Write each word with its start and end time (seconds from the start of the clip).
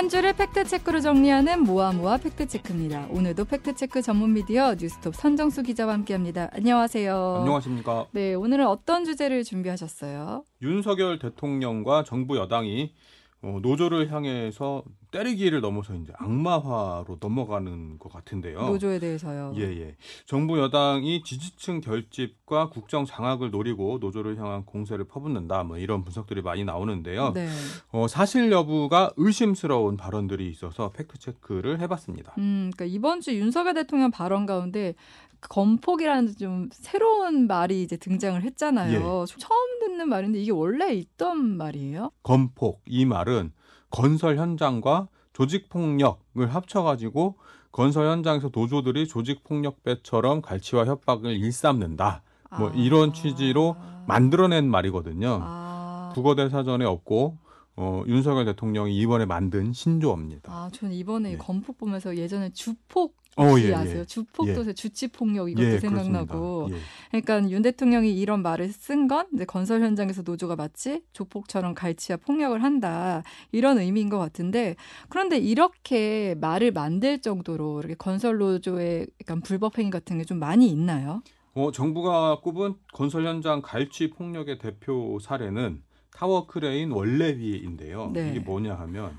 한 0.00 0.08
줄을 0.08 0.32
팩트체크로 0.32 1.00
정리하는 1.00 1.62
모아모아 1.64 2.16
팩트체크입니다. 2.16 3.08
오늘도 3.10 3.44
팩트체크 3.44 4.00
전문 4.00 4.32
미디어 4.32 4.74
뉴스톱 4.74 5.14
선정수 5.14 5.62
기자와 5.62 5.92
함께합니다. 5.92 6.48
안녕하세요. 6.54 7.36
안녕하십니까. 7.40 8.06
네, 8.12 8.32
오늘은 8.32 8.66
어떤 8.66 9.04
주제를 9.04 9.44
준비하셨어요? 9.44 10.44
윤석열 10.62 11.18
대통령과 11.18 12.04
정부 12.04 12.38
여당이 12.38 12.94
어, 13.42 13.58
노조를 13.62 14.12
향해서 14.12 14.82
때리기를 15.12 15.60
넘어서 15.60 15.94
이제 15.94 16.12
악마화로 16.16 17.18
넘어가는 17.20 17.98
것 17.98 18.12
같은데요. 18.12 18.60
노조에 18.60 18.98
대해서요. 18.98 19.54
예, 19.56 19.62
예. 19.62 19.96
정부 20.26 20.58
여당이 20.58 21.22
지지층 21.24 21.80
결집과 21.80 22.68
국정 22.68 23.06
장악을 23.06 23.50
노리고 23.50 23.98
노조를 24.00 24.38
향한 24.38 24.64
공세를 24.64 25.06
퍼붓는다. 25.06 25.64
뭐 25.64 25.78
이런 25.78 26.04
분석들이 26.04 26.42
많이 26.42 26.64
나오는데요. 26.64 27.32
네. 27.32 27.48
어, 27.90 28.06
사실 28.08 28.52
여부가 28.52 29.10
의심스러운 29.16 29.96
발언들이 29.96 30.48
있어서 30.50 30.90
팩트 30.90 31.18
체크를 31.18 31.80
해봤습니다. 31.80 32.34
음, 32.38 32.70
그러니까 32.74 32.84
이번 32.84 33.20
주 33.20 33.34
윤석열 33.34 33.74
대통령 33.74 34.10
발언 34.10 34.46
가운데 34.46 34.94
건폭이라는 35.40 36.36
좀 36.36 36.68
새로운 36.72 37.46
말이 37.46 37.82
이제 37.82 37.96
등장을 37.96 38.40
했잖아요. 38.42 39.22
예. 39.22 39.38
처음 39.38 39.59
듣는 40.00 40.08
말인데 40.08 40.40
이게 40.40 40.50
원래 40.50 40.94
있던 40.94 41.58
말이에요? 41.58 42.10
건폭 42.22 42.80
이 42.86 43.04
말은 43.04 43.52
건설 43.90 44.38
현장과 44.38 45.08
조직 45.34 45.68
폭력을 45.68 46.46
합쳐가지고 46.48 47.36
건설 47.70 48.08
현장에서 48.08 48.50
노조들이 48.52 49.06
조직 49.06 49.44
폭력배처럼 49.44 50.40
갈취와 50.40 50.86
협박을 50.86 51.36
일삼는다. 51.36 52.22
뭐 52.58 52.70
아. 52.70 52.72
이런 52.74 53.12
취지로 53.12 53.76
만들어낸 54.06 54.68
말이거든요. 54.68 55.38
아. 55.42 56.10
국어대 56.14 56.48
사전에 56.48 56.84
없고 56.84 57.38
어, 57.82 58.04
윤석열 58.06 58.44
대통령이 58.44 58.94
이번에 58.98 59.24
만든 59.24 59.72
신조어입니다. 59.72 60.52
아, 60.52 60.68
저는 60.70 60.94
이번에 60.94 61.30
네. 61.32 61.36
건폭 61.38 61.78
보면서 61.78 62.14
예전에 62.14 62.50
주폭 62.50 63.16
어, 63.36 63.44
혹시 63.46 63.68
예, 63.68 63.74
아세요? 63.74 64.00
예. 64.00 64.04
주폭도 64.04 64.66
예. 64.68 64.72
주치폭력 64.74 65.48
이것도 65.50 65.64
예, 65.66 65.78
생각나고. 65.78 66.68
예. 66.72 66.76
그러니까 67.22 67.48
윤 67.50 67.62
대통령이 67.62 68.12
이런 68.18 68.42
말을 68.42 68.68
쓴 68.68 69.08
건 69.08 69.28
이제 69.32 69.46
건설 69.46 69.80
현장에서 69.80 70.20
노조가 70.22 70.56
마치 70.56 71.00
조폭처럼 71.14 71.74
갈취와 71.74 72.18
폭력을 72.18 72.62
한다 72.62 73.22
이런 73.50 73.78
의미인 73.78 74.10
것 74.10 74.18
같은데 74.18 74.76
그런데 75.08 75.38
이렇게 75.38 76.34
말을 76.38 76.72
만들 76.72 77.20
정도로 77.22 77.78
이렇게 77.78 77.94
건설 77.94 78.36
노조의 78.38 79.06
약간 79.22 79.40
불법 79.40 79.78
행위 79.78 79.88
같은 79.90 80.18
게 80.18 80.24
좀 80.24 80.38
많이 80.38 80.68
있나요? 80.68 81.22
어, 81.54 81.72
정부가 81.72 82.40
꼽은 82.40 82.74
건설 82.92 83.24
현장 83.26 83.62
갈취 83.62 84.10
폭력의 84.10 84.58
대표 84.58 85.18
사례는 85.20 85.82
타워 86.14 86.46
크레인 86.46 86.92
월례비인데요. 86.92 88.10
네. 88.12 88.30
이게 88.30 88.40
뭐냐 88.40 88.74
하면 88.74 89.18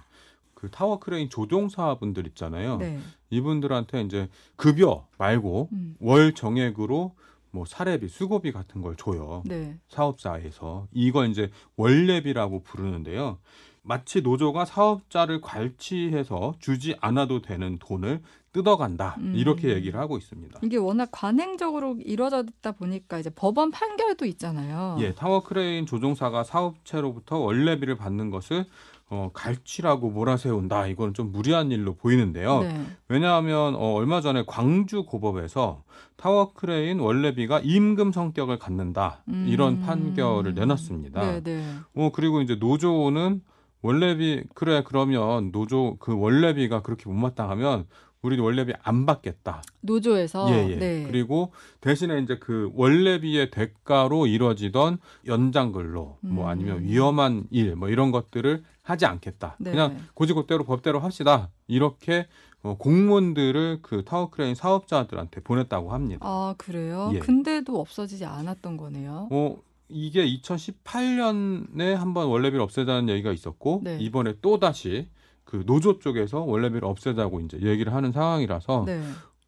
그 0.53 0.69
타워 0.69 0.99
크레인 0.99 1.29
조종사분들 1.29 2.27
있잖아요. 2.27 2.77
네. 2.77 2.99
이분들한테 3.29 4.01
이제 4.01 4.29
급여 4.55 5.07
말고 5.17 5.69
음. 5.71 5.95
월 5.99 6.33
정액으로 6.33 7.15
뭐 7.51 7.65
사례비, 7.65 8.07
수고비 8.07 8.51
같은 8.51 8.81
걸 8.81 8.95
줘요. 8.95 9.43
네. 9.45 9.77
사업자에서 9.89 10.87
이걸 10.91 11.29
이제 11.29 11.49
월례비라고 11.75 12.63
부르는데요. 12.63 13.39
마치 13.83 14.21
노조가 14.21 14.65
사업자를 14.65 15.41
갈취해서 15.41 16.55
주지 16.59 16.95
않아도 17.01 17.41
되는 17.41 17.77
돈을 17.79 18.21
뜯어간다 18.53 19.15
음. 19.19 19.33
이렇게 19.35 19.69
얘기를 19.69 19.99
하고 19.99 20.17
있습니다. 20.17 20.59
이게 20.63 20.77
워낙 20.77 21.09
관행적으로 21.11 21.95
이루어졌다 22.03 22.71
보니까 22.73 23.19
이제 23.19 23.29
법원 23.29 23.71
판결도 23.71 24.25
있잖아요. 24.25 24.97
예, 24.99 25.13
타워 25.13 25.41
크레인 25.43 25.85
조종사가 25.85 26.43
사업체로부터 26.43 27.37
월례비를 27.37 27.95
받는 27.95 28.29
것을 28.29 28.65
어, 29.09 29.29
갈취라고 29.33 30.09
몰아세운다. 30.09 30.87
이건 30.87 31.13
좀 31.13 31.33
무리한 31.33 31.69
일로 31.69 31.95
보이는데요. 31.95 32.61
네. 32.61 32.85
왜냐하면 33.09 33.75
어, 33.75 33.93
얼마 33.93 34.21
전에 34.21 34.43
광주 34.47 35.03
고법에서 35.03 35.83
타워 36.15 36.53
크레인 36.53 36.99
월례비가 36.99 37.59
임금 37.59 38.13
성격을 38.13 38.57
갖는다. 38.57 39.23
음. 39.27 39.47
이런 39.49 39.81
판결을 39.81 40.53
내놨습니다. 40.53 41.21
네, 41.21 41.41
네. 41.41 41.61
어, 41.93 42.11
그리고 42.13 42.41
이제 42.41 42.55
노조는 42.55 43.41
월례비 43.81 44.43
그래 44.53 44.83
그러면 44.85 45.51
노조 45.51 45.97
그 45.99 46.17
월례비가 46.17 46.81
그렇게 46.81 47.09
못마땅하면 47.09 47.87
우리 48.23 48.39
월례비 48.39 48.73
안 48.83 49.05
받겠다. 49.07 49.63
노조에서 49.81 50.47
예, 50.51 50.69
예. 50.69 50.75
네. 50.75 51.03
그리고 51.07 51.51
대신에 51.79 52.19
이제 52.19 52.37
그 52.39 52.69
월례비의 52.75 53.49
대가로 53.49 54.27
이루어지던 54.27 54.99
연장 55.25 55.71
근로 55.71 56.17
뭐 56.21 56.45
음. 56.45 56.49
아니면 56.49 56.83
위험한 56.83 57.45
일 57.49 57.75
뭐 57.75 57.89
이런 57.89 58.11
것들을 58.11 58.63
하지 58.83 59.05
않겠다. 59.07 59.55
네. 59.59 59.71
그냥 59.71 59.97
곧이곧대로 60.13 60.65
법대로 60.65 60.99
합시다. 60.99 61.49
이렇게 61.67 62.27
어, 62.63 62.75
공문들을 62.77 63.79
그 63.81 64.03
타워크레인 64.05 64.53
사업자들한테 64.53 65.41
보냈다고 65.41 65.91
합니다. 65.91 66.19
아, 66.21 66.53
그래요? 66.59 67.09
예. 67.15 67.19
근데도 67.19 67.79
없어지지 67.79 68.25
않았던 68.25 68.77
거네요. 68.77 69.29
어, 69.31 69.57
이게 69.89 70.23
2018년에 70.27 71.95
한번 71.95 72.27
원래비를 72.27 72.61
없애자는 72.61 73.09
얘기가 73.09 73.31
있었고 73.31 73.81
네. 73.83 73.97
이번에 73.99 74.35
또 74.43 74.59
다시 74.59 75.07
그 75.43 75.63
노조 75.65 75.99
쪽에서 75.99 76.41
원래비를 76.41 76.85
없애자고 76.85 77.39
이제 77.41 77.59
얘기를 77.61 77.93
하는 77.93 78.11
상황이라서 78.11 78.83
네. 78.85 79.01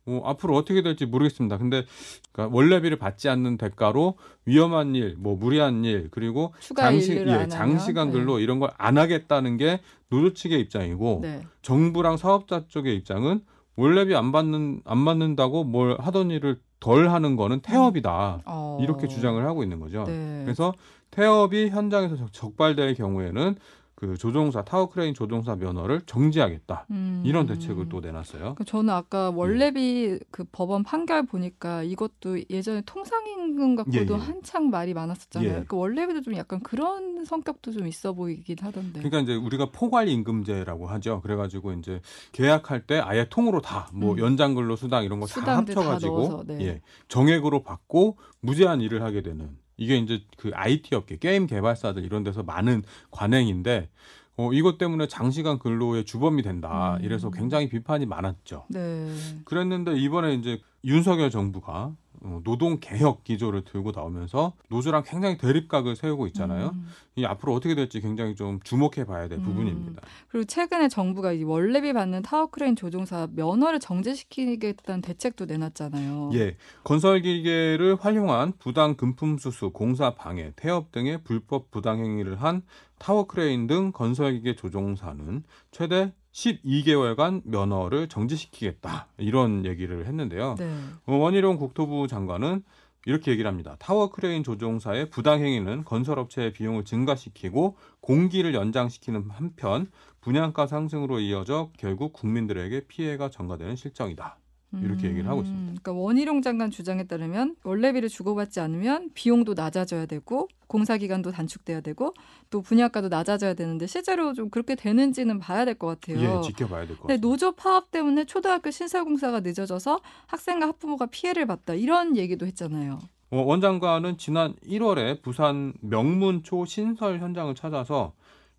어, 0.06 0.22
앞으로 0.26 0.56
어떻게 0.58 0.82
될지 0.82 1.06
모르겠습니다. 1.06 1.58
근데 1.58 1.86
그러니까 2.34 2.54
원래비를 2.56 2.98
받지 2.98 3.30
않는 3.30 3.58
대가로 3.58 4.16
위험한 4.46 4.96
일, 4.96 5.16
뭐 5.18 5.38
무리한 5.38 5.86
일, 5.86 6.10
그리고 6.12 6.54
장시, 6.76 7.14
예, 7.26 7.32
안 7.32 7.50
장시간? 7.50 8.12
근로 8.12 8.40
이런 8.40 8.60
걸 8.60 8.70
안 8.78 8.98
하겠다는 8.98 9.56
게 9.56 9.80
노조 10.10 10.34
측의 10.34 10.60
입장이고 10.60 11.20
네. 11.22 11.38
네. 11.38 11.48
정부랑 11.62 12.18
사업자 12.18 12.68
쪽의 12.68 12.98
입장은 12.98 13.42
원래비 13.78 14.14
안 14.16 14.32
받는 14.34 14.82
안 14.84 15.06
받는다고 15.06 15.64
뭘 15.64 15.96
하던 16.00 16.32
일을 16.32 16.60
덜 16.82 17.10
하는 17.10 17.38
거는 17.38 17.62
태업이다. 17.62 18.42
어. 18.46 18.78
이렇게 18.82 19.08
주장을 19.08 19.42
하고 19.46 19.64
있는 19.64 19.80
거죠. 19.80 20.04
네. 20.06 20.42
그래서 20.44 20.74
태업이 21.12 21.70
현장에서 21.70 22.18
적- 22.18 22.34
적발될 22.34 22.96
경우에는 22.96 23.56
그 23.96 24.18
조종사 24.18 24.64
타워크레인 24.64 25.14
조종사 25.14 25.56
면허를 25.56 26.02
정지하겠다. 26.06 26.88
음. 26.92 27.24
이런 27.26 27.46
대책을 27.46 27.90
또 27.90 28.00
내놨어요. 28.00 28.56
그 28.56 28.66
저는 28.66 28.94
아까 28.94 29.30
월례비 29.30 30.20
그 30.32 30.44
법원 30.52 30.84
판결 30.84 31.26
보니까 31.26 31.84
이것도 31.84 32.40
예전에 32.50 32.82
통상임금 32.86 33.76
갖고도 33.76 33.98
예, 33.98 34.08
예. 34.10 34.22
한창 34.22 34.70
말이 34.70 34.94
많았었잖아요. 34.94 35.60
예. 35.60 35.64
그 35.68 35.78
월례비도 35.78 36.22
좀 36.22 36.36
약간 36.36 36.60
그런 36.62 37.24
성격도 37.24 37.72
좀 37.72 37.88
있어 37.88 38.14
보이긴 38.14 38.58
하던데. 38.60 39.02
그러니까 39.02 39.20
이제 39.20 39.36
우리가 39.36 39.72
포괄 39.72 40.10
임금제라고 40.10 40.88
하죠. 40.88 41.22
그래가지고 41.22 41.74
이제 41.74 42.02
계약할 42.32 42.86
때 42.88 43.00
아예 43.00 43.28
통으로 43.30 43.62
다뭐 43.62 44.14
음. 44.14 44.20
연장 44.20 44.56
근로 44.56 44.76
수당 44.76 45.04
이런 45.04 45.20
거다 45.20 45.34
수당들 45.34 45.76
다 45.76 45.82
합쳐가지고 45.82 46.18
넣어서, 46.18 46.44
네. 46.46 46.62
예, 46.66 46.82
정액으로 47.08 47.64
받고 47.64 48.18
무제한 48.42 48.82
일을 48.82 49.04
하게 49.04 49.22
되는 49.22 49.56
이게 49.78 49.98
이제 49.98 50.22
그 50.38 50.52
IT 50.54 50.96
업계 50.96 51.18
게임 51.18 51.48
개발사들 51.48 52.04
이런 52.04 52.24
데서 52.24 52.44
많은 52.44 52.84
관행인데 53.12 53.90
어, 54.36 54.52
이것 54.52 54.78
때문에 54.78 55.08
장시간 55.08 55.60
근로의 55.60 56.06
주범이 56.06 56.42
된다. 56.42 56.98
음. 56.98 57.04
이래서 57.04 57.30
굉장히 57.30 57.70
비판이 57.70 58.06
많았죠. 58.06 58.66
네. 58.70 59.14
그랬는데 59.46 59.96
이번에 59.98 60.34
이제 60.34 60.60
윤석열 60.84 61.30
정부가 61.30 61.84
어, 61.84 61.96
노동 62.44 62.80
개혁 62.80 63.24
기조를 63.24 63.64
들고 63.64 63.92
나오면서 63.92 64.54
노조랑 64.70 65.04
굉장히 65.06 65.38
대립각을 65.38 65.96
세우고 65.96 66.28
있잖아요. 66.28 66.72
음. 66.74 66.88
이 67.16 67.26
앞으로 67.26 67.54
어떻게 67.54 67.76
될지 67.76 68.02
굉장히 68.02 68.36
좀 68.36 68.60
주목해 68.64 69.06
봐야 69.06 69.28
될 69.28 69.40
음. 69.40 69.44
부분입니다. 69.44 70.02
그리고 70.30 70.46
최근에 70.46 70.88
정부가 70.90 71.34
이 71.34 71.44
월례비 71.44 71.94
받는 71.94 72.22
타워크레인 72.24 72.76
조종사 72.76 73.28
면허를 73.34 73.80
정지시키겠다는 73.80 75.02
대책도 75.02 75.46
내놨잖아요. 75.46 76.32
예, 76.34 76.58
건설 76.84 77.22
기계를 77.22 77.98
활용한 78.00 78.54
부당 78.60 78.96
금품 78.96 79.38
수수, 79.38 79.72
공사 79.72 80.16
방해, 80.16 80.54
태업 80.56 80.92
등의 80.92 81.24
불법 81.24 81.72
부당 81.72 82.00
행위를 82.00 82.42
한 82.42 82.64
타워 83.00 83.28
크레인 83.28 83.68
등 83.68 83.92
건설 83.92 84.34
기계 84.34 84.56
조종사는 84.56 85.44
최대 85.72 86.14
12개월간 86.34 87.44
면허를 87.46 88.10
정지시키겠다. 88.10 89.08
이런 89.18 89.66
얘기를 89.66 90.06
했는데요. 90.06 90.56
네. 90.58 90.76
어, 91.06 91.16
원희룡 91.16 91.58
국토부 91.58 92.08
장관은 92.08 92.64
이렇게 93.06 93.32
얘기를 93.32 93.50
합니다. 93.50 93.76
타워 93.80 94.10
크레인 94.10 94.44
조종사의 94.44 95.10
부당 95.10 95.42
행위는 95.42 95.84
건설업체의 95.84 96.54
비용을 96.54 96.86
증가시키고 96.86 97.78
공기를 98.00 98.54
연장시키는 98.54 99.30
한편 99.30 99.88
분양가 100.22 100.68
상승으로 100.68 101.20
이어져 101.20 101.70
결국 101.78 102.14
국민들에게 102.14 102.88
피해가 102.88 103.30
전가되는 103.30 103.76
실정이다. 103.76 104.38
이렇게 104.82 105.08
얘기를 105.08 105.28
하고 105.30 105.42
있습니다. 105.42 105.66
그러니까 105.82 105.92
원희룡 105.94 106.42
장관 106.42 106.72
주장에 106.72 107.04
따르면 107.04 107.56
원래비를 107.64 108.10
주고받지 108.10 108.60
않으면 108.60 109.12
비용도 109.14 109.54
낮아져야 109.54 110.06
되고 110.08 110.48
공사 110.68 110.98
기간도 110.98 111.32
단축돼야 111.32 111.82
되고 111.82 112.14
또 112.50 112.62
분양가도 112.62 113.10
낮아져야 113.10 113.54
되는데 113.54 113.86
실제로 113.88 114.34
좀 114.34 114.50
그렇게 114.50 114.76
되는지는 114.76 115.40
봐야 115.40 115.66
될 115.66 115.76
것 115.76 115.88
같아요. 116.00 116.40
예, 116.40 116.42
지켜봐야 116.48 116.88
될 116.88 116.98
것 116.98 117.08
같습니다. 117.08 117.28
노조 117.28 117.52
파업 117.52 117.92
때문에 117.92 118.26
초등학교 118.26 118.72
신설 118.72 119.04
공사가 119.04 119.40
늦어져서 119.42 120.00
학생과 120.28 120.68
학부모가 120.68 121.08
피해를 121.08 121.46
봤다 121.46 121.74
이런 121.76 122.18
얘기도 122.18 122.46
했잖아요. 122.48 123.00
어, 123.32 123.38
원 123.42 123.62
장관은 123.62 124.18
지난 124.18 124.54
1월에 124.68 125.22
부산 125.22 125.74
명문초 125.82 126.66
신설 126.66 127.20
현장을 127.20 127.54
찾아서 127.56 128.14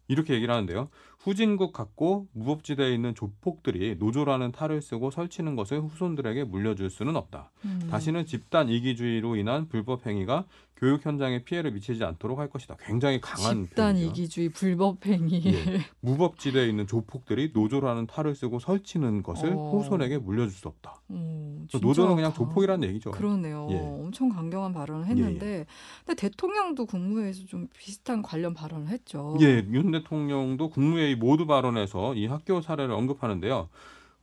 이렇게 0.09 0.35
얘기를 0.35 0.53
하는데요. 0.53 0.89
후진국 1.25 1.73
같고 1.73 2.29
무법지대에 2.33 2.93
있는 2.93 3.15
조폭들이 3.15 3.97
노조라는 3.99 4.53
탈을 4.53 4.83
쓰고 4.83 5.11
설치는 5.11 5.57
것을 5.57 5.81
후손들에게 5.81 6.45
물려줄 6.45 6.91
수는 6.91 7.17
없다. 7.17 7.51
음. 7.65 7.89
다시는 7.91 8.27
집단 8.27 8.69
이기주의로 8.69 9.37
인한 9.37 9.67
불법 9.69 10.07
행위가 10.07 10.45
교육 10.77 11.07
현장에 11.07 11.45
피해를 11.45 11.71
미치지 11.71 12.05
않도록 12.05 12.39
할 12.39 12.51
것이다. 12.51 12.77
굉장히 12.85 13.21
강한 13.21 13.65
집단 13.65 13.95
표현이죠. 13.95 14.11
이기주의 14.11 14.49
불법 14.51 15.07
행위. 15.07 15.41
예. 15.47 15.81
무법지대에 16.01 16.69
있는 16.69 16.87
조폭들이 16.87 17.53
노조라는 17.55 18.07
탈을 18.07 18.35
쓰고 18.35 18.59
설치는 18.59 19.23
것을 19.23 19.53
어. 19.53 19.71
후손에게 19.71 20.19
물려줄 20.19 20.51
수 20.51 20.69
없다. 20.69 21.01
음, 21.11 21.67
노조는 21.81 22.17
그냥 22.17 22.35
조폭이라는 22.35 22.89
얘기죠. 22.89 23.13
그러네요. 23.13 23.69
예. 23.71 23.77
엄청 23.77 24.29
강경한 24.29 24.75
발언을 24.75 25.07
했는데, 25.07 25.65
근데 26.05 26.21
대통령도 26.21 26.87
국무회에서 26.87 27.45
좀 27.47 27.69
비슷한 27.75 28.21
관련 28.21 28.53
발언을 28.53 28.89
했죠. 28.89 29.39
예, 29.41 29.65
윤 29.71 29.93
대통령도 29.93 30.71
국무회의 30.71 31.14
모두 31.17 31.47
발언에서 31.47 32.15
이 32.15 32.27
학교 32.27 32.61
사례를 32.61 32.95
언급하는데요. 32.95 33.69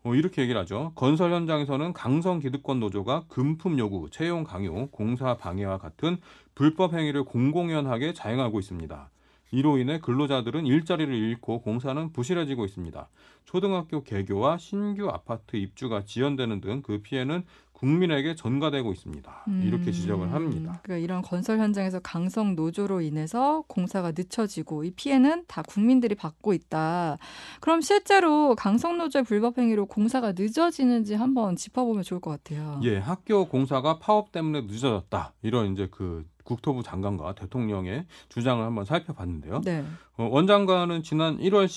어, 0.04 0.16
이렇게 0.16 0.42
얘기를 0.42 0.60
하죠. 0.62 0.92
건설 0.96 1.32
현장에서는 1.32 1.94
강성 1.94 2.40
기득권 2.40 2.80
노조가 2.80 3.26
금품 3.28 3.78
요구, 3.78 4.10
채용 4.10 4.44
강요, 4.44 4.88
공사 4.90 5.38
방해와 5.38 5.78
같은 5.78 6.18
불법 6.56 6.94
행위를 6.94 7.24
공공연하게 7.24 8.14
자행하고 8.14 8.60
있습니다. 8.60 9.10
이로 9.52 9.78
인해 9.78 10.00
근로자들은 10.00 10.66
일자리를 10.66 11.14
잃고 11.14 11.62
공사는 11.62 12.14
부실해지고 12.14 12.66
있습니다. 12.66 13.08
초등학교 13.46 14.02
개교와 14.04 14.58
신규 14.58 15.10
아파트 15.10 15.58
입주가 15.58 16.04
지연되는 16.06 16.62
등 16.62 16.82
그 16.82 17.02
피해는 17.02 17.44
국민에게 17.82 18.36
전가되고 18.36 18.94
있습니다. 18.94 19.46
이렇게 19.64 19.88
음, 19.88 19.92
지적을 19.92 20.32
합니다. 20.32 20.80
그러니까 20.84 21.04
이런 21.04 21.24
건설 21.24 21.58
현장에서 21.58 22.00
강성 22.00 22.56
노조로 22.56 23.02
인해서 23.02 23.64
공사가 23.68 24.12
늦춰지고 24.12 24.84
이 24.84 24.92
피해는 24.92 25.46
다 25.48 25.64
국민들이 25.64 26.14
받고 26.14 26.54
있다. 26.54 27.18
그럼 27.60 27.82
실제로 27.82 28.56
강성 28.56 29.00
노조의 29.00 29.26
불법 29.26 29.58
행위로 29.58 29.88
공사가 29.88 30.34
늦어지는지 30.38 31.16
한번 31.16 31.56
짚어보면 31.56 32.04
좋을 32.04 32.22
것 32.22 32.30
같아요. 32.30 32.80
예, 32.84 33.00
학교 33.00 33.46
공사가 33.46 33.98
파업 33.98 34.32
때문에 34.32 34.62
늦어졌다. 34.62 35.34
이런 35.42 35.74
이제 35.74 35.88
그 35.90 36.24
국토부 36.44 36.84
장관과 36.84 37.34
대통령의 37.34 38.06
주장을 38.30 38.64
한번 38.64 38.86
살펴봤는데요. 38.86 39.62
네. 39.62 39.84
어, 40.18 40.30
원 40.32 40.46
장관은 40.46 41.02
지난 41.02 41.40
1월 41.40 41.68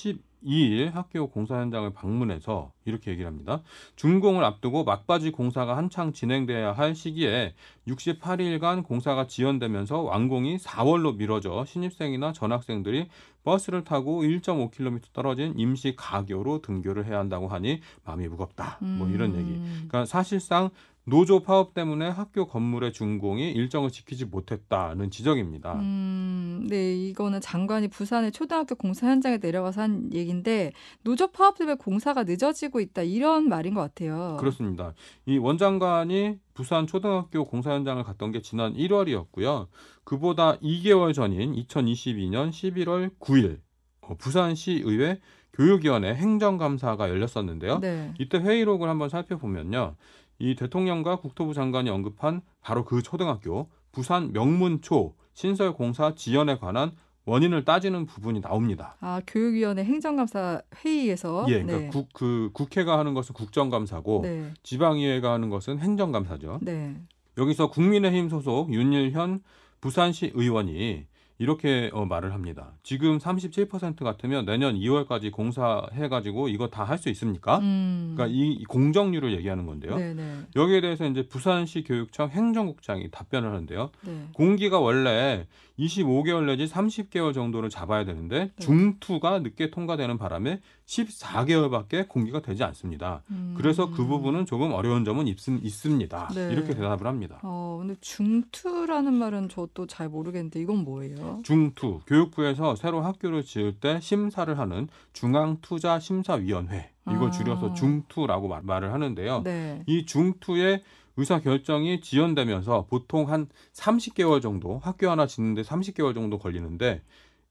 12일 0.45 0.93
학교 0.93 1.29
공사 1.29 1.61
현장을 1.61 1.91
방문해서 1.93 2.73
이렇게 2.85 3.11
얘기를 3.11 3.27
합니다. 3.27 3.63
준공을 3.97 4.45
앞두고 4.45 4.85
막바지 4.85 5.31
공사가 5.33 5.77
한창 5.77 6.13
진행돼야 6.13 6.73
할 6.73 6.95
시기에 6.95 7.55
68일간 7.89 8.85
공사가 8.85 9.27
지연되면서 9.27 10.03
완공이 10.03 10.59
4월로 10.59 11.17
미뤄져 11.17 11.65
신입생이나 11.67 12.33
전학생들이 12.33 13.09
버스를 13.45 13.85
타고 13.85 14.23
1.5km 14.23 15.13
떨어진 15.13 15.55
임시 15.59 15.95
가교로 15.97 16.63
등교를 16.63 17.07
해야 17.07 17.19
한다고 17.19 17.49
하니 17.49 17.81
마음이 18.05 18.27
무겁다. 18.29 18.79
뭐 18.81 19.09
이런 19.09 19.35
얘기. 19.37 19.51
음, 19.51 19.85
그러니까 19.89 20.07
사실상 20.07 20.71
노조 21.07 21.41
파업 21.41 21.75
때문에 21.75 22.09
학교 22.09 22.47
건물의 22.47 22.93
준공이 22.93 23.53
일정을 23.53 23.91
지키지 23.91 24.25
못했다는 24.25 25.11
지적입니다. 25.11 25.75
음, 25.75 26.67
네, 26.69 26.95
이거는 26.95 27.43
장관이 27.43 27.89
부산의 27.89 28.33
초등학교 28.33 28.75
공사 28.75 29.07
현장에 29.07 29.37
내려가서 29.37 29.83
한 29.83 30.11
얘기인데 30.15 30.73
노조 31.03 31.31
파업 31.31 31.59
때문에 31.59 31.77
공사가 31.77 32.25
늦어지고 32.25 32.81
있다 32.81 33.03
이런 33.03 33.49
말인 33.49 33.75
것 33.75 33.83
같아요. 33.83 34.39
그렇습니다. 34.41 34.95
이 35.27 35.37
원장관이 35.37 36.39
부산 36.55 36.87
초등학교 36.87 37.45
공사 37.45 37.73
현장을 37.73 38.03
갔던 38.03 38.33
게 38.33 38.41
지난 38.41 38.75
1월이었고요. 38.75 39.69
그보다 40.05 40.57
2개월 40.59 41.13
전인 41.13 41.55
2022년 41.55 42.51
11월 42.51 43.11
9일 43.19 43.61
어, 44.01 44.15
부산시의회 44.17 45.21
교육위원회 45.55 46.15
행정감사가 46.15 47.09
열렸었는데요. 47.09 47.79
네. 47.79 48.13
이때 48.19 48.39
회의록을 48.39 48.89
한번 48.89 49.09
살펴보면요. 49.09 49.95
이 50.39 50.55
대통령과 50.55 51.17
국토부 51.17 51.55
장관이 51.55 51.91
언급한 51.91 52.43
바로 52.61 52.85
그 52.85 53.03
초등학교 53.03 53.69
부산 53.93 54.33
명문초 54.33 55.15
신설 55.35 55.73
공사 55.73 56.15
지연에 56.15 56.59
관한 56.59 56.93
원인을 57.27 57.65
따지는 57.65 58.05
부분이 58.07 58.41
나옵니다. 58.43 58.97
아, 59.01 59.21
교육위원회 59.27 59.83
행정감사 59.83 60.61
회의에서 60.85 61.47
예, 61.49 61.63
그러니까 61.63 61.79
네. 61.79 61.89
국, 61.89 62.13
그 62.13 62.51
국회가 62.53 62.99
하는 62.99 63.15
것은 63.15 63.35
국정감사고 63.35 64.21
네. 64.23 64.53
지방의회가 64.63 65.33
하는 65.33 65.49
것은 65.49 65.79
행정감사죠. 65.79 66.59
네. 66.63 66.95
여기서 67.39 67.71
국민의힘 67.71 68.29
소속 68.29 68.73
윤일현 68.73 69.43
부산시 69.81 70.33
의원이 70.35 71.07
이렇게 71.39 71.91
어, 71.93 72.05
말을 72.05 72.33
합니다. 72.33 72.73
지금 72.85 73.19
37% 73.19 74.05
같으면 74.05 74.45
내년 74.47 74.77
2월까지 74.77 75.33
공사해가지고 75.33 76.49
이거 76.49 76.69
다 76.69 76.85
할 76.85 76.99
수 76.99 77.09
있습니까? 77.11 77.59
음. 77.59 78.13
그러니까 78.15 78.35
이, 78.35 78.53
이 78.53 78.65
공정률을 78.65 79.33
얘기하는 79.35 79.67
건데요. 79.67 79.97
네, 79.97 80.15
네. 80.15 80.39
여기에 80.55 80.81
대해서 80.81 81.07
이제 81.07 81.27
부산시 81.27 81.83
교육청 81.83 82.29
행정국장이 82.31 83.11
답변을 83.11 83.49
하는데요. 83.51 83.91
네. 84.03 84.29
공기가 84.33 84.79
원래 84.79 85.47
25개월 85.79 86.45
내지 86.45 86.67
30개월 86.73 87.35
정도를 87.35 87.69
잡아야 87.69 88.05
되는데 88.05 88.45
네. 88.45 88.65
중투가 88.65 89.41
늦게 89.41 89.71
통과되는 89.71 90.19
바람에 90.19 90.61
14개월밖에 90.87 92.09
공기가 92.09 92.41
되지 92.41 92.63
않습니다. 92.65 93.23
음. 93.31 93.55
그래서 93.57 93.91
그 93.91 94.05
부분은 94.07 94.47
조금 94.47 94.73
어려운 94.73 95.05
점은 95.05 95.27
있, 95.27 95.37
있습니다. 95.49 96.29
네. 96.35 96.53
이렇게 96.53 96.75
대답을 96.75 97.07
합니다. 97.07 97.41
어, 97.43 97.79
근데 97.81 97.95
중투라는 98.01 99.15
말은 99.15 99.49
저도 99.49 99.87
잘 99.87 100.09
모르겠는데 100.09 100.61
이건 100.61 100.79
뭐예요? 100.85 101.41
중투 101.45 102.01
교육부에서 102.07 102.77
새로 102.77 103.01
학교를 103.01 103.45
지을 103.45 103.81
때 103.81 103.99
심사를 104.01 104.57
하는 104.59 104.89
중앙투자심사위원회 105.13 106.91
이걸 107.11 107.29
아. 107.29 107.31
줄여서 107.31 107.75
중투라고 107.75 108.49
말- 108.49 108.63
말을 108.63 108.93
하는데요. 108.93 109.43
네. 109.43 109.83
이 109.87 110.07
중투의 110.07 110.83
의사 111.17 111.41
결정이 111.41 112.01
지연되면서 112.01 112.87
보통 112.89 113.31
한 113.31 113.47
30개월 113.73 114.43
정도 114.43 114.79
학교 114.83 115.09
하나 115.09 115.27
짓는데 115.27 115.63
30개월 115.63 116.13
정도 116.15 116.39
걸리는데 116.39 117.03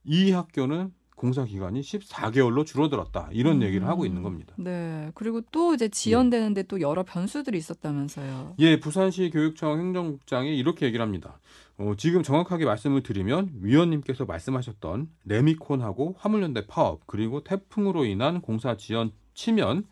이 0.04 0.32
학교는 0.32 0.92
공사 1.24 1.46
기간이 1.46 1.80
14개월로 1.80 2.66
줄어들었다 2.66 3.30
이런 3.32 3.62
얘기를 3.62 3.88
하고 3.88 4.06
있는 4.06 4.24
겁니다. 4.24 4.54
네. 4.58 5.10
그리고 5.16 5.40
또 5.54 5.74
이제 5.74 5.88
지연되는데 5.88 6.64
또 6.64 6.82
여러 6.82 7.04
변수들이 7.04 7.58
있었다면서요. 7.58 8.56
예, 8.60 8.78
부산시 8.78 9.30
교육청 9.32 9.80
행정국장이 9.80 10.58
이렇게 10.58 10.86
얘기를 10.86 11.02
합니다. 11.02 11.40
어, 11.78 11.94
지금 11.96 12.24
정확하게 12.24 12.66
말씀을 12.66 13.04
드리면 13.04 13.52
위원님께서 13.62 14.26
말씀하셨던 14.26 15.08
레미콘하고 15.24 16.18
화물연대 16.20 16.68
파업 16.68 17.08
그리고 17.08 17.42
태풍으로 17.42 18.04
인한 18.04 18.42
공사 18.42 18.76
지연 18.76 19.14
치면 19.34 19.86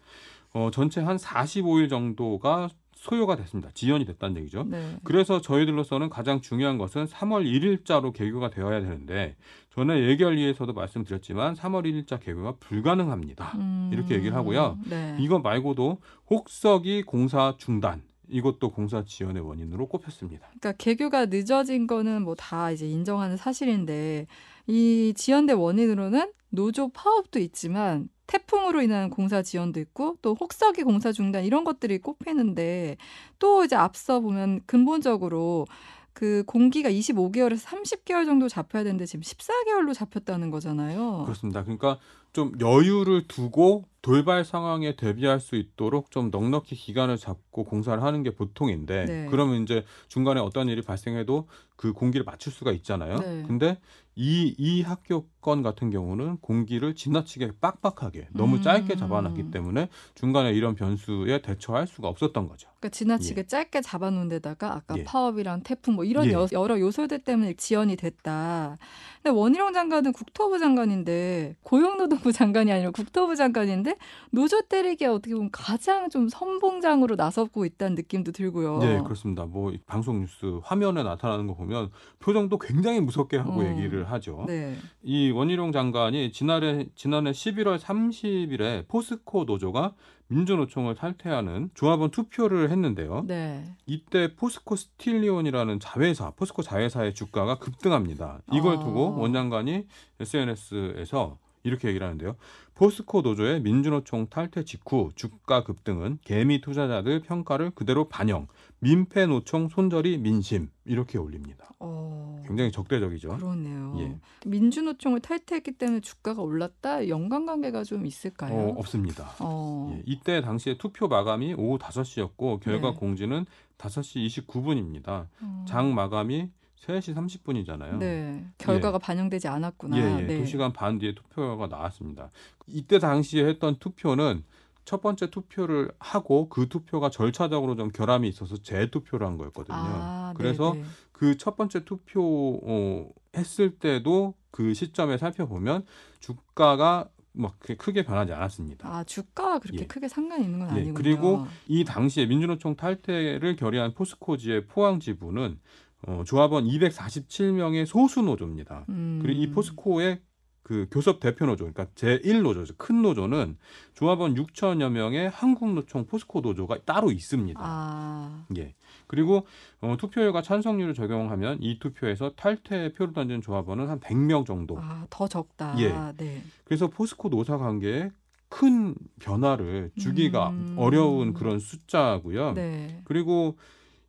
어, 0.54 0.70
전체 0.74 1.00
한 1.00 1.16
45일 1.16 1.90
정도가 1.90 2.68
소요가 3.02 3.36
됐습니다. 3.36 3.72
지연이 3.74 4.06
됐다는 4.06 4.38
얘기죠. 4.38 4.64
네. 4.70 4.96
그래서 5.04 5.42
저희들로서는 5.42 6.12
가장 6.12 6.40
중요한 6.40 6.78
것은 6.78 7.06
3월 7.06 7.44
1일자로 7.46 8.14
개교가 8.14 8.52
되어야 8.52 8.80
되는데 8.80 9.36
전에 9.74 10.08
예결위에서도 10.08 10.72
말씀드렸지만 10.72 11.56
3월 11.56 11.84
1일자 11.84 12.20
개교가 12.24 12.58
불가능합니다. 12.60 13.54
음, 13.56 13.90
이렇게 13.92 14.14
얘기를 14.14 14.36
하고요. 14.36 14.78
네. 14.88 15.18
이거 15.20 15.40
말고도 15.40 15.98
혹서기 16.30 17.02
공사 17.02 17.56
중단 17.58 18.04
이것도 18.30 18.70
공사 18.72 19.04
지연의 19.04 19.42
원인으로 19.48 19.88
꼽혔습니다. 19.88 20.46
그러니까 20.60 20.74
개교가 20.74 21.26
늦어진 21.26 21.88
거는 21.88 22.22
뭐 22.22 22.36
다 22.36 22.70
이제 22.70 22.88
인정하는 22.88 23.36
사실인데 23.36 24.28
이 24.68 25.14
지연된 25.16 25.58
원인으로는 25.58 26.32
노조 26.50 26.90
파업도 26.90 27.40
있지만 27.40 28.10
태풍으로 28.28 28.82
인한 28.82 29.10
공사 29.10 29.42
지연도 29.42 29.80
있고 29.80 30.18
또 30.22 30.36
혹서기 30.40 30.84
공사 30.84 31.12
중단 31.12 31.44
이런 31.44 31.64
것들이 31.64 32.00
꼽히는데 32.00 32.98
또 33.40 33.66
이제 33.66 33.76
앞서 33.76 34.20
보면 34.22 34.62
근본적으로 34.66 35.66
그 36.14 36.44
공기가 36.46 36.90
25개월에서 36.90 37.66
30개월 37.66 38.26
정도 38.26 38.50
잡혀야 38.50 38.84
되는데 38.84 39.06
지금 39.06 39.22
14개월로 39.22 39.94
잡혔다는 39.94 40.52
거잖아요. 40.52 41.24
그렇습니다. 41.26 41.64
그러니까 41.64 41.98
좀 42.34 42.54
여유를 42.60 43.28
두고 43.28 43.86
돌발 44.02 44.44
상황에 44.44 44.96
대비할 44.96 45.40
수 45.40 45.56
있도록 45.56 46.10
좀 46.10 46.32
넉넉히 46.32 46.76
기간을 46.76 47.18
잡고 47.18 47.66
공사를 47.66 48.02
하는 48.02 48.24
게 48.24 48.32
보통인데 48.32 49.06
네. 49.06 49.28
그러면 49.30 49.62
이제 49.62 49.86
중간에 50.08 50.40
어떤 50.40 50.70
일이 50.70 50.82
발생해도 50.82 51.48
그 51.76 51.94
공기를 51.94 52.24
맞출 52.24 52.52
수가 52.52 52.72
있잖아요. 52.72 53.18
네. 53.18 53.44
근데 53.48 53.78
이, 54.16 54.54
이 54.58 54.82
학교 54.82 55.26
건 55.40 55.64
같은 55.64 55.90
경우는 55.90 56.38
공기를 56.38 56.96
지나치게 56.96 57.54
빡빡하게 57.60 58.28
너무 58.34 58.58
음. 58.58 58.62
짧게 58.62 58.96
잡아놨기 58.98 59.50
때문에 59.50 59.90
중간에 60.14 60.52
이런 60.52 60.76
변수에 60.76 61.42
대처할 61.42 61.88
수가 61.88 62.08
없었던 62.10 62.48
거죠. 62.48 62.70
그러니까 62.80 62.90
지나치게 62.90 63.48
짧게 63.48 63.82
잡아놓은 63.82 64.28
데다가 64.28 64.76
아까 64.76 64.96
예. 64.98 65.04
파업이랑 65.04 65.64
태풍 65.64 65.96
뭐 65.96 66.04
이런 66.04 66.28
예. 66.28 66.34
여, 66.34 66.48
여러 66.52 66.80
요소들 66.80 67.20
때문에 67.20 67.54
지연이 67.54 67.96
됐다. 67.96 68.78
근데 69.24 69.36
원희룡 69.36 69.74
장관은 69.74 70.14
국토부 70.14 70.60
장관인데 70.60 71.56
고용노동 71.64 72.20
노동부 72.22 72.32
장관이 72.32 72.72
아니라 72.72 72.92
국토부 72.92 73.36
장관인데 73.36 73.98
노조 74.32 74.62
때리기에 74.62 75.08
어떻게 75.08 75.34
보면 75.34 75.50
가장 75.52 76.10
좀 76.10 76.30
선봉장으로 76.30 77.16
나서고 77.16 77.66
있다는 77.66 77.96
느낌도 77.96 78.32
들고요. 78.32 78.78
네, 78.80 79.02
그렇습니다. 79.02 79.46
뭐이 79.46 79.80
방송 79.86 80.22
뉴스 80.22 80.60
화면에 80.64 81.04
나타나는 81.04 81.48
거 81.48 81.56
보면 81.56 81.90
표정도 82.20 82.60
굉장히 82.60 83.02
무섭게 83.02 83.38
하고 83.38 83.62
어. 83.62 83.66
얘기를 83.66 84.10
하죠. 84.12 84.46
네. 84.48 84.78
이 85.02 85.32
원희룡 85.32 85.72
장관이 85.72 86.32
지난해 86.32 86.88
지난해 86.96 87.32
11월 87.32 87.80
30일에 87.80 88.88
포스코 88.88 89.44
노조가 89.46 89.96
민주노총을 90.28 90.96
탈퇴하는 90.96 91.72
조합원 91.74 92.12
투표를 92.12 92.70
했는데요. 92.70 93.26
네. 93.28 93.66
이때 93.86 94.34
포스코 94.36 94.78
스틸리온이라는 94.78 95.80
자회사, 95.82 96.32
포스코 96.32 96.62
자회사의 96.62 97.14
주가가 97.14 97.56
급등합니다. 97.56 98.40
이걸 98.54 98.78
아. 98.78 98.80
두고 98.80 99.18
원 99.20 99.34
장관이 99.34 99.88
SNS에서 100.22 101.38
이렇게 101.64 101.88
얘기를 101.88 102.06
하는데요. 102.06 102.36
포스코 102.76 103.22
노조의 103.22 103.62
민주노총 103.62 104.28
탈퇴 104.28 104.64
직후 104.64 105.12
주가 105.16 105.64
급등은 105.64 106.20
개미 106.24 106.62
투자자들 106.62 107.22
평가를 107.22 107.72
그대로 107.72 108.10
반영, 108.10 108.48
민폐 108.80 109.28
노총 109.28 109.70
손절이 109.70 110.18
민심 110.18 110.70
이렇게 110.86 111.18
올립니다. 111.18 111.70
어. 111.80 112.42
굉장히 112.48 112.72
적대적이죠. 112.72 113.30
그렇네요. 113.30 113.96
예. 114.00 114.18
민주노총을 114.46 115.20
탈퇴했기 115.20 115.74
때문에 115.74 116.00
주가가 116.00 116.42
올랐다. 116.42 117.08
연관관계가 117.08 117.84
좀 117.84 118.06
있을까요? 118.06 118.54
어, 118.54 118.74
없습니다. 118.80 119.32
어. 119.40 119.94
예, 119.96 120.04
이때 120.06 120.42
당시에 120.42 120.78
투표 120.78 121.08
마감이 121.08 121.54
오후 121.54 121.78
5시였고 121.78 122.60
결과 122.62 122.92
네. 122.92 122.98
공지는 122.98 123.46
5시 123.78 124.48
29분입니다. 124.48 125.28
어. 125.42 125.66
장 125.68 125.94
마감이 125.94 126.50
3시 126.86 127.16
30분이잖아요. 127.16 127.98
네. 127.98 128.46
결과가 128.58 128.98
반영되지 128.98 129.48
않았구나. 129.48 129.98
예, 129.98 130.22
예. 130.22 130.26
네. 130.26 130.44
2시간 130.44 130.74
반 130.74 130.98
뒤에 130.98 131.14
투표가 131.14 131.68
나왔습니다. 131.68 132.32
이때 132.68 133.00
당시에 133.00 133.46
했던 133.46 133.76
투표는 133.76 134.44
첫 134.84 135.02
번째 135.02 135.30
투표를 135.30 135.92
하고 136.00 136.50
그 136.50 136.68
투표가 136.68 137.12
절차적으로 137.12 137.76
좀 137.76 137.90
결함이 137.90 138.28
있어서 138.28 138.58
재투표를 138.58 139.28
한 139.28 139.38
거였거든요. 139.38 139.78
아, 139.78 140.34
그래서 140.36 140.74
네네. 140.74 140.86
그첫 141.12 141.56
번째 141.56 141.86
투표 141.86 142.60
어, 142.64 143.08
했을 143.38 143.78
때도 143.78 144.34
그 144.50 144.74
시점에 144.74 145.18
살펴보면 145.18 145.86
주가가 146.20 147.10
막 147.34 147.60
크게 147.60 148.04
변하지 148.04 148.34
않았습니다. 148.34 148.94
아 148.94 149.04
주가와 149.04 149.60
그렇게 149.60 149.84
예. 149.84 149.88
크게 149.88 150.08
상관이 150.08 150.44
있는 150.44 150.60
건 150.60 150.70
예, 150.70 150.72
아니군요. 150.74 150.94
그리고 150.96 151.46
이 151.68 151.86
당시에 151.86 152.26
민주노총 152.26 152.76
탈퇴를 152.76 153.56
결의한 153.56 153.94
포스코지의 153.94 154.66
포항 154.66 155.00
지부는 155.00 155.60
어, 156.08 156.24
조합원 156.26 156.66
247명의 156.66 157.86
소수 157.86 158.22
노조입니다. 158.22 158.86
음. 158.90 159.20
그리고 159.22 159.42
이 159.42 159.52
포스코의 159.52 160.22
그 160.64 160.88
교섭 160.92 161.20
대표 161.20 161.46
노조, 161.46 161.66
그러니까 161.66 161.88
제1 161.96 162.42
노조죠. 162.44 162.76
큰 162.78 163.02
노조는 163.02 163.58
조합원 163.94 164.36
6천여 164.36 164.90
명의 164.90 165.30
한국노총 165.30 166.06
포스코 166.06 166.42
노조가 166.42 166.80
따로 166.86 167.12
있습니다. 167.12 167.60
아, 167.62 168.46
예. 168.58 168.74
그리고 169.08 169.46
어, 169.82 169.98
투표율과 169.98 170.42
찬성률을 170.42 170.94
적용하면 170.94 171.58
이 171.62 171.80
투표에서 171.80 172.32
탈퇴 172.36 172.94
표를 172.94 173.14
던진 173.14 173.42
조합원은 173.42 173.90
한 173.90 174.00
100명 174.00 174.46
정도. 174.46 174.78
아, 174.80 175.06
더 175.10 175.28
적다. 175.28 175.76
예. 175.80 175.94
네. 176.16 176.42
그래서 176.64 176.88
포스코 176.88 177.30
노사 177.30 177.58
관계에 177.58 178.12
큰 178.48 178.94
변화를 179.20 179.92
주기가 179.98 180.50
음. 180.50 180.76
어려운 180.78 181.34
그런 181.34 181.60
숫자고요. 181.60 182.54
네. 182.54 183.02
그리고 183.06 183.58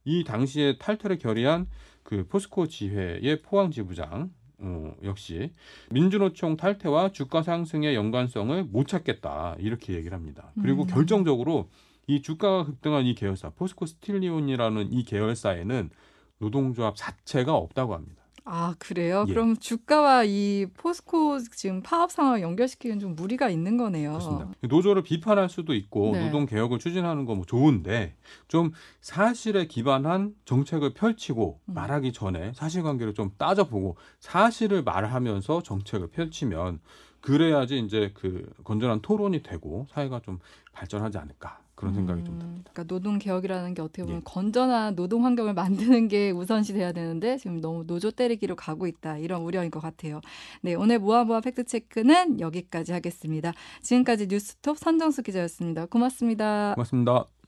이 0.05 0.25
당시에 0.25 0.79
탈퇴를 0.79 1.19
결의한 1.19 1.67
그 2.03 2.27
포스코 2.27 2.67
지회의 2.67 3.43
포항 3.43 3.71
지부장 3.71 4.31
어, 4.59 4.95
역시 5.03 5.51
민주노총 5.91 6.57
탈퇴와 6.57 7.13
주가 7.13 7.43
상승의 7.43 7.95
연관성을 7.95 8.65
못 8.65 8.87
찾겠다 8.87 9.57
이렇게 9.59 9.95
얘기를 9.95 10.17
합니다. 10.17 10.53
그리고 10.61 10.83
음. 10.83 10.87
결정적으로 10.87 11.69
이 12.07 12.23
주가가 12.23 12.65
급등한 12.65 13.05
이 13.07 13.15
계열사 13.15 13.51
포스코 13.51 13.87
스틸리온이라는 13.87 14.93
이 14.93 15.05
계열사에는 15.05 15.91
노동조합 16.39 16.95
자체가 16.97 17.55
없다고 17.55 17.95
합니다. 17.95 18.22
아 18.45 18.75
그래요? 18.79 19.25
예. 19.29 19.33
그럼 19.33 19.57
주가와 19.57 20.25
이 20.25 20.67
포스코 20.75 21.39
지금 21.55 21.81
파업 21.83 22.11
상황 22.11 22.41
연결시키는 22.41 22.99
좀 22.99 23.15
무리가 23.15 23.49
있는 23.49 23.77
거네요. 23.77 24.11
그렇습니다. 24.11 24.51
노조를 24.63 25.03
비판할 25.03 25.49
수도 25.49 25.75
있고 25.75 26.13
네. 26.13 26.25
노동 26.27 26.47
개혁을 26.47 26.79
추진하는 26.79 27.25
거 27.25 27.33
뭐 27.35 27.45
좋은데 27.47 28.17
좀 28.49 28.73
사실에 29.01 29.67
기반한 29.67 30.35
정책을 30.45 30.93
펼치고 30.95 31.61
음. 31.67 31.75
말하기 31.75 32.13
전에 32.13 32.53
사실관계를 32.55 33.15
좀 33.15 33.31
따져보고 33.39 33.97
사실을 34.21 34.83
말하면서 34.83 35.63
정책을 35.63 36.09
펼치면 36.09 36.81
그래야지 37.21 37.79
이제 37.79 38.11
그 38.15 38.51
건전한 38.65 39.01
토론이 39.01 39.43
되고 39.45 39.87
사회가 39.93 40.21
좀 40.21 40.41
발전하지 40.73 41.19
않을까 41.19 41.61
그런 41.75 41.95
생각이 41.95 42.25
좀 42.25 42.35
음, 42.35 42.39
듭니다. 42.39 42.71
그러니까 42.73 42.95
노동 42.95 43.19
개혁이라는 43.19 43.75
게 43.75 43.83
어떻게 43.83 44.03
보면 44.03 44.19
예. 44.19 44.23
건전한 44.25 44.95
노동 44.95 45.25
환경을 45.25 45.55
만드는 45.55 46.09
게 46.09 46.31
우선시 46.31 46.75
돼야 46.75 46.93
되는데 46.93 47.39
지금 47.39 47.61
너무 47.61 47.85
노조 47.87 48.11
때리기로 48.11 48.57
가고 48.57 48.87
있다 48.87 49.19
이런 49.19 49.43
우려인 49.43 49.71
것 49.71 49.81
같아요. 49.81 50.21
네 50.61 50.75
오늘 50.75 50.99
모아모아 50.99 51.41
팩트 51.41 51.65
체크는 51.65 52.41
여기까지 52.41 52.93
하겠습니다. 52.93 53.53
지금까지 53.83 54.27
뉴스톱 54.29 54.79
선정수 54.79 55.23
기자였습니다. 55.23 55.87
고맙습니다. 55.87 56.75
고맙습니다. 56.75 57.42